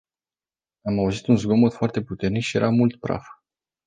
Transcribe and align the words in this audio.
Am 0.87 0.97
auzit 0.99 1.25
un 1.27 1.37
zgomot 1.37 1.73
foarte 1.73 2.01
puternic 2.01 2.41
și 2.43 2.57
era 2.57 2.69
mult 2.69 2.95
praf. 2.99 3.25